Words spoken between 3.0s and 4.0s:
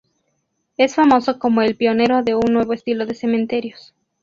de cementerios.